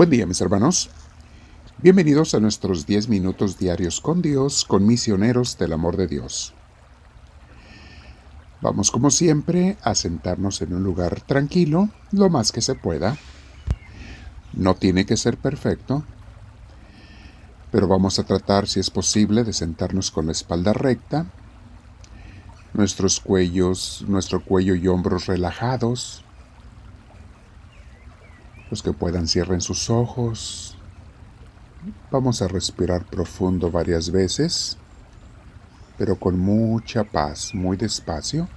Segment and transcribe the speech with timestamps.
[0.00, 0.88] Buen día mis hermanos.
[1.76, 6.54] Bienvenidos a nuestros 10 minutos diarios con Dios, con misioneros del amor de Dios.
[8.62, 13.18] Vamos como siempre a sentarnos en un lugar tranquilo, lo más que se pueda.
[14.54, 16.02] No tiene que ser perfecto,
[17.70, 21.26] pero vamos a tratar, si es posible, de sentarnos con la espalda recta,
[22.72, 26.24] nuestros cuellos, nuestro cuello y hombros relajados,
[28.70, 30.76] los que puedan cierren sus ojos.
[32.10, 34.76] Vamos a respirar profundo varias veces,
[35.98, 38.48] pero con mucha paz, muy despacio.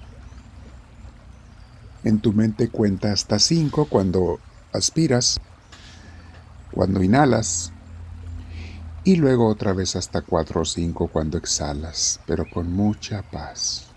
[2.03, 4.39] En tu mente cuenta hasta cinco cuando
[4.73, 5.39] aspiras,
[6.71, 7.71] cuando inhalas,
[9.05, 13.92] y luego otra vez hasta cuatro o cinco cuando exhalas, pero con mucha paz.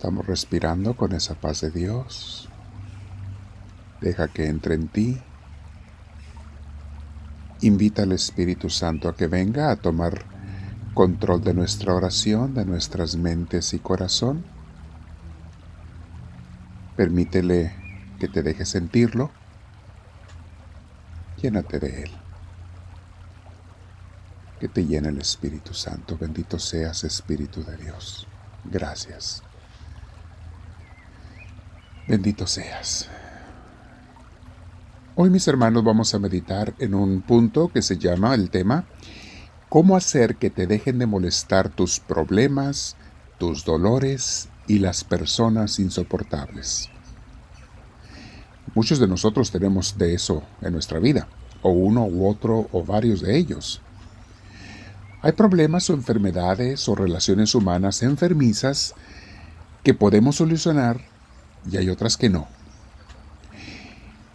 [0.00, 2.48] Estamos respirando con esa paz de Dios.
[4.00, 5.20] Deja que entre en ti.
[7.60, 10.24] Invita al Espíritu Santo a que venga a tomar
[10.94, 14.42] control de nuestra oración, de nuestras mentes y corazón.
[16.96, 17.74] Permítele
[18.18, 19.30] que te deje sentirlo.
[21.42, 22.10] Llénate de Él.
[24.60, 26.16] Que te llene el Espíritu Santo.
[26.18, 28.26] Bendito seas, Espíritu de Dios.
[28.64, 29.42] Gracias.
[32.08, 33.08] Bendito seas.
[35.14, 38.86] Hoy mis hermanos vamos a meditar en un punto que se llama el tema
[39.68, 42.96] ¿Cómo hacer que te dejen de molestar tus problemas,
[43.38, 46.88] tus dolores y las personas insoportables?
[48.74, 51.28] Muchos de nosotros tenemos de eso en nuestra vida,
[51.62, 53.80] o uno u otro o varios de ellos.
[55.22, 58.94] Hay problemas o enfermedades o relaciones humanas enfermizas
[59.84, 61.09] que podemos solucionar
[61.70, 62.48] y hay otras que no.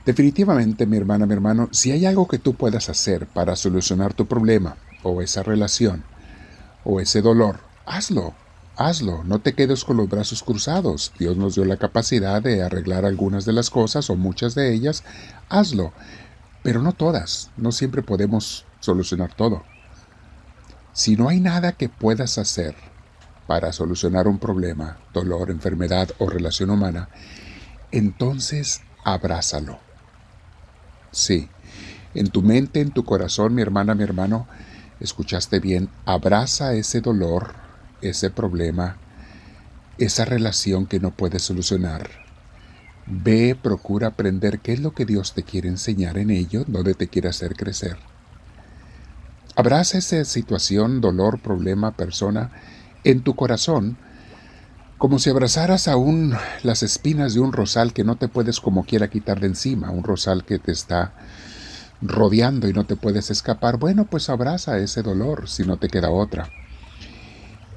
[0.05, 4.27] Definitivamente, mi hermana, mi hermano, si hay algo que tú puedas hacer para solucionar tu
[4.27, 6.03] problema, o esa relación,
[6.83, 8.33] o ese dolor, hazlo,
[8.75, 11.11] hazlo, no te quedes con los brazos cruzados.
[11.17, 15.03] Dios nos dio la capacidad de arreglar algunas de las cosas, o muchas de ellas,
[15.49, 15.93] hazlo,
[16.61, 19.63] pero no todas, no siempre podemos solucionar todo.
[20.93, 22.75] Si no hay nada que puedas hacer
[23.47, 27.09] para solucionar un problema, dolor, enfermedad o relación humana,
[27.91, 29.79] entonces abrázalo.
[31.11, 31.49] Sí,
[32.13, 34.47] en tu mente, en tu corazón, mi hermana, mi hermano,
[34.99, 37.53] escuchaste bien, abraza ese dolor,
[38.01, 38.97] ese problema,
[39.97, 42.09] esa relación que no puedes solucionar.
[43.05, 47.07] Ve, procura aprender qué es lo que Dios te quiere enseñar en ello, donde te
[47.07, 47.97] quiere hacer crecer.
[49.55, 52.51] Abraza esa situación, dolor, problema, persona,
[53.05, 53.97] en tu corazón,
[54.97, 56.33] como si abrazaras aún
[56.63, 60.03] las espinas de un rosal que no te puedes como quiera quitar de encima, un
[60.03, 61.13] rosal que te está
[62.01, 66.09] rodeando y no te puedes escapar, bueno, pues abraza ese dolor si no te queda
[66.09, 66.49] otra.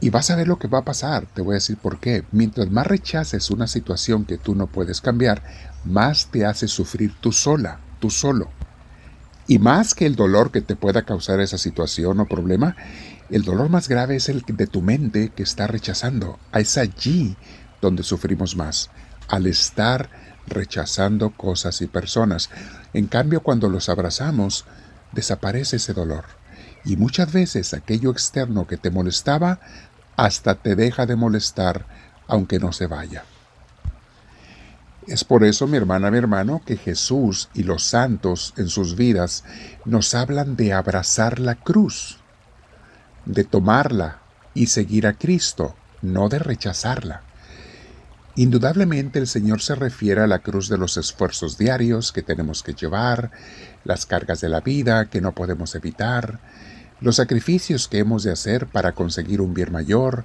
[0.00, 2.24] Y vas a ver lo que va a pasar, te voy a decir por qué.
[2.30, 5.42] Mientras más rechaces una situación que tú no puedes cambiar,
[5.84, 8.48] más te hace sufrir tú sola, tú solo.
[9.48, 12.76] Y más que el dolor que te pueda causar esa situación o problema,
[13.30, 16.38] el dolor más grave es el de tu mente que está rechazando.
[16.52, 17.34] Es allí
[17.80, 18.90] donde sufrimos más,
[19.26, 20.10] al estar
[20.46, 22.50] rechazando cosas y personas.
[22.92, 24.66] En cambio, cuando los abrazamos,
[25.12, 26.26] desaparece ese dolor.
[26.84, 29.60] Y muchas veces aquello externo que te molestaba
[30.16, 31.86] hasta te deja de molestar
[32.26, 33.24] aunque no se vaya.
[35.08, 39.42] Es por eso, mi hermana, mi hermano, que Jesús y los santos en sus vidas
[39.84, 42.18] nos hablan de abrazar la cruz
[43.28, 44.20] de tomarla
[44.54, 47.22] y seguir a Cristo, no de rechazarla.
[48.36, 52.74] Indudablemente el Señor se refiere a la cruz de los esfuerzos diarios que tenemos que
[52.74, 53.30] llevar,
[53.84, 56.40] las cargas de la vida que no podemos evitar,
[57.00, 60.24] los sacrificios que hemos de hacer para conseguir un bien mayor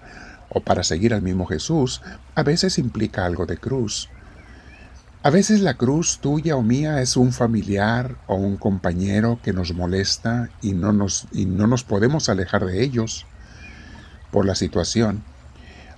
[0.50, 2.02] o para seguir al mismo Jesús,
[2.36, 4.10] a veces implica algo de cruz.
[5.26, 9.74] A veces la cruz tuya o mía es un familiar o un compañero que nos
[9.74, 13.26] molesta y no nos, y no nos podemos alejar de ellos
[14.32, 15.24] por la situación.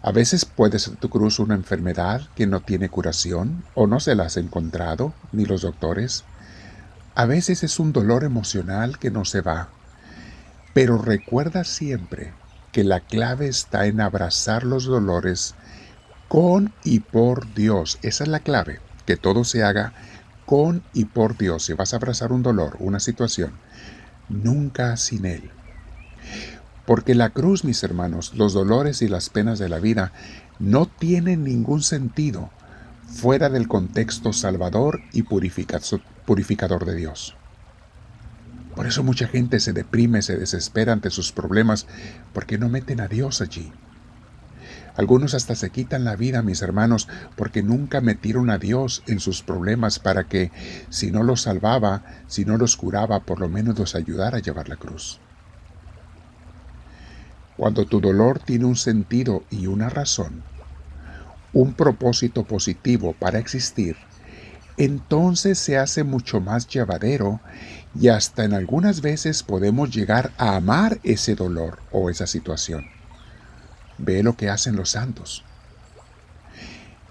[0.04, 4.14] A veces puede ser tu cruz una enfermedad que no tiene curación o no se
[4.14, 6.24] la has encontrado, ni los doctores.
[7.16, 9.70] A veces es un dolor emocional que no se va.
[10.76, 12.32] Pero recuerda siempre
[12.72, 15.56] que la clave está en abrazar los dolores
[16.28, 17.98] con y por Dios.
[18.04, 19.94] Esa es la clave que todo se haga
[20.46, 21.66] con y por Dios.
[21.66, 23.52] Si vas a abrazar un dolor, una situación,
[24.30, 25.52] nunca sin Él.
[26.86, 30.12] Porque la cruz, mis hermanos, los dolores y las penas de la vida
[30.60, 32.52] no tienen ningún sentido
[33.08, 37.36] fuera del contexto salvador y purificador de Dios.
[38.76, 41.88] Por eso mucha gente se deprime, se desespera ante sus problemas,
[42.34, 43.72] porque no meten a Dios allí.
[44.98, 49.42] Algunos hasta se quitan la vida, mis hermanos, porque nunca metieron a Dios en sus
[49.42, 50.52] problemas para que,
[50.90, 54.70] si no los salvaba, si no los curaba, por lo menos los ayudara a llevar
[54.70, 55.20] la cruz.
[57.58, 60.44] Cuando tu dolor tiene un sentido y una razón,
[61.54, 63.98] un propósito positivo para existir,
[64.78, 67.40] entonces se hace mucho más llevadero
[67.98, 72.86] y hasta en algunas veces podemos llegar a amar ese dolor o esa situación.
[73.98, 75.44] Ve lo que hacen los santos.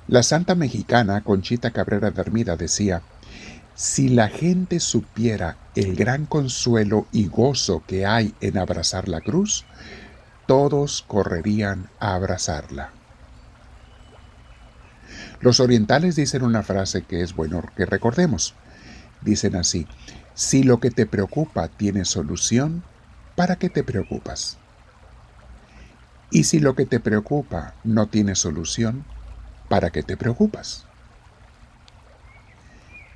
[0.07, 3.03] La santa mexicana Conchita Cabrera de Armida decía,
[3.75, 9.65] si la gente supiera el gran consuelo y gozo que hay en abrazar la cruz,
[10.47, 12.93] todos correrían a abrazarla.
[15.41, 18.55] Los orientales dicen una frase que es bueno que recordemos.
[19.23, 19.87] Dicen así,
[20.35, 22.85] si lo que te preocupa tiene solución,
[23.37, 24.59] ¿para qué te preocupas?
[26.35, 29.05] Y si lo que te preocupa no tiene solución,
[29.69, 30.85] ¿para qué te preocupas?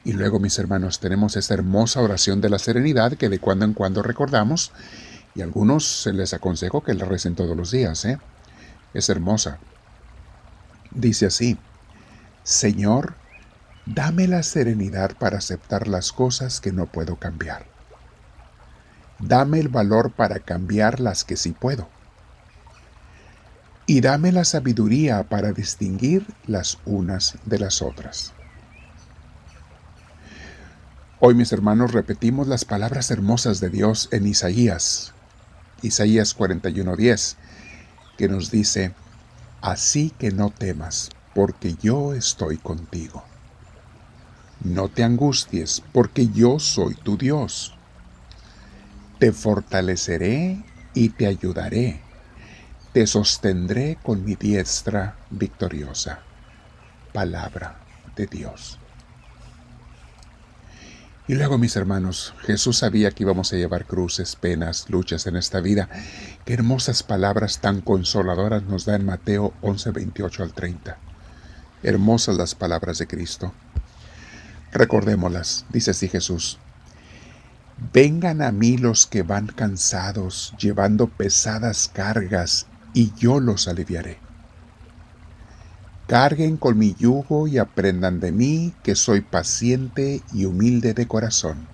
[0.04, 3.74] Y luego, mis hermanos, tenemos esta hermosa oración de la serenidad que de cuando en
[3.74, 4.70] cuando recordamos
[5.34, 8.04] y a algunos se les aconsejo que la recen todos los días.
[8.04, 8.20] ¿eh?
[8.94, 9.58] Es hermosa.
[10.92, 11.58] Dice así,
[12.44, 13.14] Señor,
[13.84, 17.66] dame la serenidad para aceptar las cosas que no puedo cambiar.
[19.18, 21.97] Dame el valor para cambiar las que sí puedo.
[23.88, 28.34] Y dame la sabiduría para distinguir las unas de las otras.
[31.20, 35.14] Hoy mis hermanos repetimos las palabras hermosas de Dios en Isaías,
[35.80, 37.36] Isaías 41:10,
[38.18, 38.92] que nos dice,
[39.62, 43.24] Así que no temas, porque yo estoy contigo.
[44.62, 47.74] No te angusties, porque yo soy tu Dios.
[49.18, 50.62] Te fortaleceré
[50.92, 52.02] y te ayudaré.
[52.98, 56.18] Te sostendré con mi diestra victoriosa.
[57.12, 57.78] Palabra
[58.16, 58.80] de Dios.
[61.28, 65.60] Y luego, mis hermanos, Jesús sabía que íbamos a llevar cruces, penas, luchas en esta
[65.60, 65.88] vida.
[66.44, 70.98] Qué hermosas palabras tan consoladoras nos da en Mateo 11, 28 al 30.
[71.84, 73.52] Hermosas las palabras de Cristo.
[74.72, 76.58] Recordémoslas, dice así Jesús.
[77.92, 82.66] Vengan a mí los que van cansados, llevando pesadas cargas,
[82.98, 84.18] y yo los aliviaré.
[86.08, 91.68] Carguen con mi yugo y aprendan de mí, que soy paciente y humilde de corazón,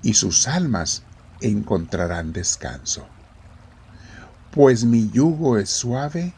[0.00, 1.02] y sus almas
[1.42, 3.06] encontrarán descanso.
[4.52, 6.32] Pues mi yugo es suave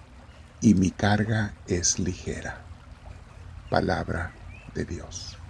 [0.60, 2.56] y mi carga es ligera.
[3.70, 4.32] Palabra
[4.74, 5.41] de Dios.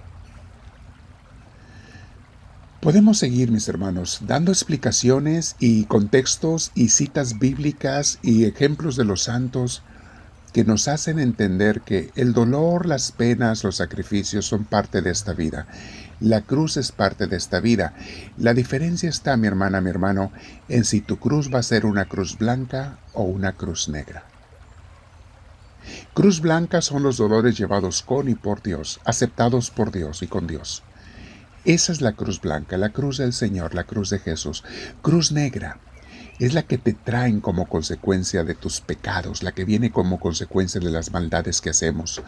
[2.83, 9.23] Podemos seguir, mis hermanos, dando explicaciones y contextos y citas bíblicas y ejemplos de los
[9.23, 9.85] santos
[10.53, 15.33] que nos hacen entender que el dolor, las penas, los sacrificios son parte de esta
[15.33, 15.69] vida.
[16.19, 17.95] La cruz es parte de esta vida.
[18.37, 20.33] La diferencia está, mi hermana, mi hermano,
[20.69, 24.25] en si tu cruz va a ser una cruz blanca o una cruz negra.
[26.15, 30.49] Cruz blanca son los dolores llevados con y por Dios, aceptados por Dios y con
[30.49, 30.83] Dios.
[31.65, 34.65] Esa es la cruz blanca, la cruz del Señor, la cruz de Jesús.
[35.01, 35.79] Cruz negra
[36.41, 40.81] es la que te traen como consecuencia de tus pecados, la que viene como consecuencia
[40.81, 42.21] de las maldades que hacemos,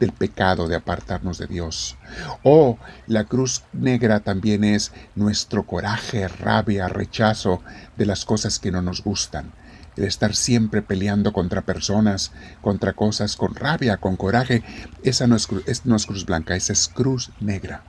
[0.00, 1.98] del pecado de apartarnos de Dios.
[2.42, 7.62] O la cruz negra también es nuestro coraje, rabia, rechazo
[7.96, 9.52] de las cosas que no nos gustan
[9.96, 12.32] el estar siempre peleando contra personas,
[12.62, 14.62] contra cosas, con rabia, con coraje,
[15.02, 15.48] esa no es,
[15.84, 17.84] no es cruz blanca, esa es cruz negra.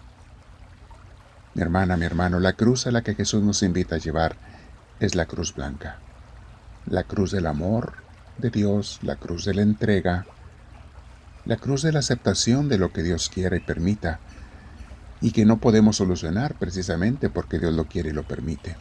[1.53, 4.37] Mi hermana, mi hermano, la cruz a la que Jesús nos invita a llevar
[4.99, 5.97] es la cruz blanca.
[6.85, 7.93] La cruz del amor
[8.37, 10.25] de Dios, la cruz de la entrega,
[11.45, 14.19] la cruz de la aceptación de lo que Dios quiere y permita,
[15.19, 18.77] y que no podemos solucionar precisamente porque Dios lo quiere y lo permite.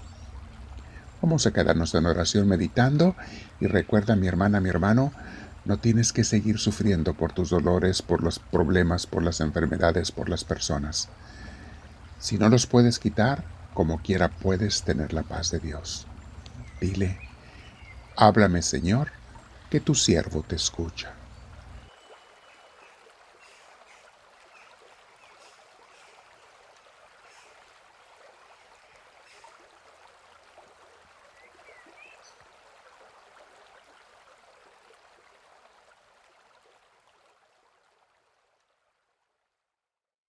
[1.20, 3.14] Vamos a quedarnos en oración meditando
[3.60, 5.12] y recuerda mi hermana, mi hermano,
[5.64, 10.30] no tienes que seguir sufriendo por tus dolores, por los problemas, por las enfermedades, por
[10.30, 11.08] las personas.
[12.20, 16.06] Si no los puedes quitar, como quiera puedes tener la paz de Dios.
[16.78, 17.18] Dile,
[18.14, 19.08] háblame Señor,
[19.70, 21.19] que tu siervo te escucha.